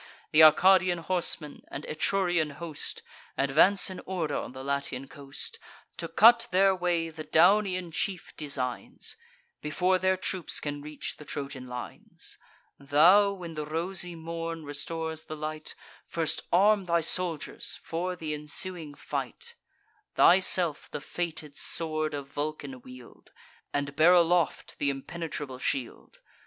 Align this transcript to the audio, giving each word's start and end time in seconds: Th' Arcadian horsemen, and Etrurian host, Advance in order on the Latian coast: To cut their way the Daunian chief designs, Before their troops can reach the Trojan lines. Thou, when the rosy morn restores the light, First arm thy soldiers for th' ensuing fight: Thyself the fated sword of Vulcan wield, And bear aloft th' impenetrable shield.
Th' 0.33 0.37
Arcadian 0.41 0.97
horsemen, 0.97 1.61
and 1.67 1.85
Etrurian 1.85 2.53
host, 2.53 3.03
Advance 3.37 3.87
in 3.91 3.99
order 4.07 4.35
on 4.35 4.51
the 4.51 4.63
Latian 4.63 5.07
coast: 5.07 5.59
To 5.97 6.07
cut 6.07 6.47
their 6.49 6.73
way 6.75 7.09
the 7.11 7.23
Daunian 7.23 7.91
chief 7.93 8.35
designs, 8.35 9.15
Before 9.61 9.99
their 9.99 10.17
troops 10.17 10.59
can 10.59 10.81
reach 10.81 11.17
the 11.17 11.23
Trojan 11.23 11.67
lines. 11.67 12.39
Thou, 12.79 13.31
when 13.33 13.53
the 13.53 13.63
rosy 13.63 14.15
morn 14.15 14.63
restores 14.65 15.25
the 15.25 15.37
light, 15.37 15.75
First 16.07 16.47
arm 16.51 16.85
thy 16.85 17.01
soldiers 17.01 17.79
for 17.83 18.15
th' 18.15 18.23
ensuing 18.23 18.95
fight: 18.95 19.53
Thyself 20.15 20.89
the 20.89 20.99
fated 20.99 21.55
sword 21.55 22.15
of 22.15 22.27
Vulcan 22.27 22.81
wield, 22.81 23.31
And 23.71 23.95
bear 23.95 24.13
aloft 24.13 24.77
th' 24.79 24.87
impenetrable 24.87 25.59
shield. 25.59 26.17